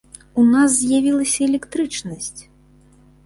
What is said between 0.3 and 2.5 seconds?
У нас з'явілася электрычнасць!